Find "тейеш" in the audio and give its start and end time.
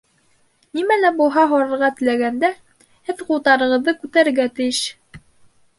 4.59-4.83